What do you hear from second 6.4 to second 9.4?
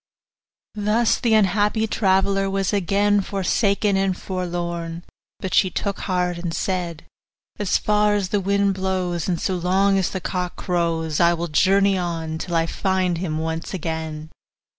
said, 'As far as the wind blows, and